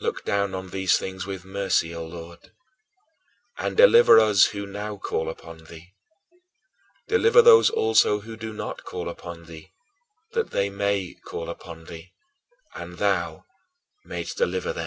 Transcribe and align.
Look 0.00 0.24
down 0.24 0.54
on 0.54 0.70
these 0.70 0.96
things 0.96 1.26
with 1.26 1.44
mercy, 1.44 1.94
O 1.94 2.06
Lord, 2.06 2.52
and 3.58 3.76
deliver 3.76 4.18
us 4.18 4.46
who 4.46 4.66
now 4.66 4.96
call 4.96 5.28
upon 5.28 5.64
thee; 5.64 5.92
deliver 7.06 7.42
those 7.42 7.68
also 7.68 8.20
who 8.20 8.34
do 8.34 8.54
not 8.54 8.82
call 8.84 9.10
upon 9.10 9.44
thee, 9.44 9.72
that 10.32 10.52
they 10.52 10.70
may 10.70 11.16
call 11.26 11.50
upon 11.50 11.84
thee, 11.84 12.12
and 12.76 12.96
thou 12.96 13.44
mayest 14.06 14.38
de 14.38 14.74